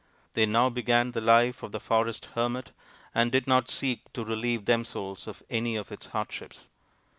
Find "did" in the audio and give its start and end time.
3.31-3.45